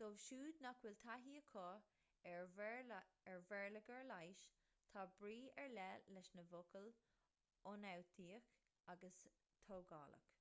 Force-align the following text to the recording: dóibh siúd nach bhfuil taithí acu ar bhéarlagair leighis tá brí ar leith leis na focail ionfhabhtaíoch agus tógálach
dóibh 0.00 0.16
siúd 0.24 0.58
nach 0.64 0.80
bhfuil 0.82 0.98
taithí 1.04 1.36
acu 1.42 1.62
ar 2.32 2.44
bhéarlagair 3.38 4.04
leighis 4.10 4.42
tá 4.96 5.06
brí 5.22 5.34
ar 5.64 5.72
leith 5.80 6.12
leis 6.18 6.30
na 6.36 6.44
focail 6.52 6.94
ionfhabhtaíoch 7.72 8.52
agus 8.96 9.24
tógálach 9.72 10.32